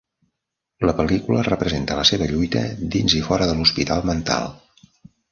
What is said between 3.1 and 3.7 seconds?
i fora de